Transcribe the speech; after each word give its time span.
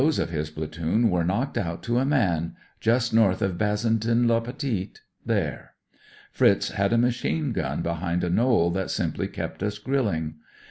's 0.01 0.17
of 0.17 0.31
his 0.31 0.49
platoon 0.49 1.11
were 1.11 1.23
knocked 1.23 1.59
out 1.59 1.83
to 1.83 1.99
a 1.99 2.05
man, 2.05 2.55
just 2.79 3.13
north 3.13 3.39
of 3.43 3.55
Bazentin 3.55 4.27
le 4.27 4.41
Petit 4.41 4.93
there. 5.23 5.75
Fritz 6.31 6.71
had 6.71 6.91
a 6.91 6.97
machine 6.97 7.51
gun 7.51 7.83
behind 7.83 8.23
a 8.23 8.29
knoll 8.31 8.71
that 8.71 8.89
simply 8.89 9.27
kept 9.27 9.61
us 9.61 9.77
grilling. 9.77 10.37